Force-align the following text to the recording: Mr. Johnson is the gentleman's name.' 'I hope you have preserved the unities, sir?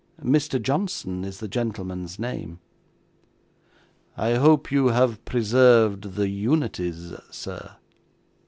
Mr. 0.23 0.59
Johnson 0.59 1.23
is 1.23 1.37
the 1.39 1.47
gentleman's 1.47 2.17
name.' 2.17 2.57
'I 4.17 4.33
hope 4.33 4.71
you 4.71 4.87
have 4.87 5.23
preserved 5.25 6.15
the 6.15 6.27
unities, 6.27 7.13
sir? 7.29 7.75